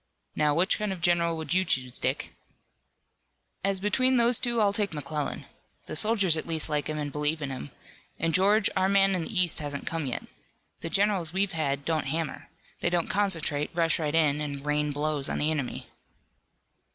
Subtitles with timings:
[0.35, 2.33] Now, which kind of a general would you choose, Dick?"
[3.63, 5.45] "As between those two I'll take McClellan.
[5.85, 7.69] The soldiers at least like him and believe in him.
[8.19, 10.23] And George, our man in the east hasn't come yet.
[10.79, 12.49] The generals we've had don't hammer.
[12.79, 15.85] They don't concentrate, rush right in and rain blows on the enemy."